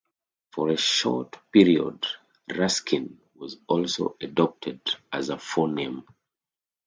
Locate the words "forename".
5.35-6.03